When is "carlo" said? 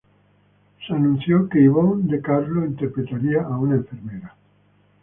2.23-2.65